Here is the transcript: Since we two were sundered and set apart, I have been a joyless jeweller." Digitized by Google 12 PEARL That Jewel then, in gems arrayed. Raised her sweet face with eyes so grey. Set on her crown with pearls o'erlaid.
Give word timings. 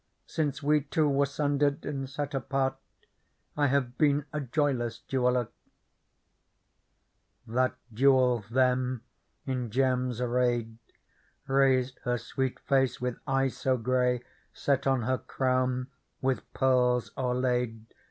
Since 0.25 0.63
we 0.63 0.81
two 0.81 1.07
were 1.07 1.27
sundered 1.27 1.85
and 1.85 2.09
set 2.09 2.33
apart, 2.33 2.75
I 3.55 3.67
have 3.67 3.99
been 3.99 4.25
a 4.33 4.41
joyless 4.41 4.97
jeweller." 4.97 5.49
Digitized 7.45 7.45
by 7.45 7.51
Google 7.51 7.51
12 7.51 7.51
PEARL 7.51 7.53
That 7.53 7.95
Jewel 7.95 8.45
then, 8.49 9.01
in 9.45 9.69
gems 9.69 10.19
arrayed. 10.19 10.79
Raised 11.45 11.99
her 11.99 12.17
sweet 12.17 12.59
face 12.61 12.99
with 12.99 13.19
eyes 13.27 13.55
so 13.55 13.77
grey. 13.77 14.23
Set 14.53 14.87
on 14.87 15.03
her 15.03 15.19
crown 15.19 15.91
with 16.19 16.51
pearls 16.55 17.11
o'erlaid. 17.15 17.85